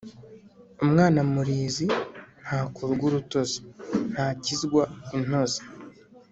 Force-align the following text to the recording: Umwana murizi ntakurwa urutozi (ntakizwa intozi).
Umwana 0.83 1.19
murizi 1.33 1.85
ntakurwa 2.43 3.03
urutozi 3.09 3.59
(ntakizwa 4.13 4.83
intozi). 5.17 5.61